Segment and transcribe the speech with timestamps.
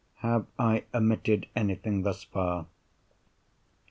[0.25, 2.65] Have I omitted anything, thus far?